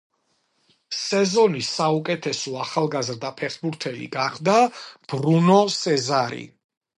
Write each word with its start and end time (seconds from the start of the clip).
სეზონის 0.99 1.67
საუკეთესო 1.81 2.53
ახალგაზრდა 2.63 3.31
ფეხბურთელი 3.43 4.09
გახდა 4.17 4.57
ბრუნო 5.13 5.61
სეზარი. 5.77 6.43